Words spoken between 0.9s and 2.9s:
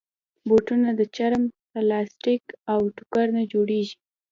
د چرم، پلاسټیک، او